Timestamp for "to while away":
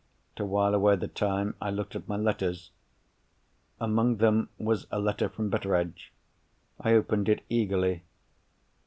0.37-0.95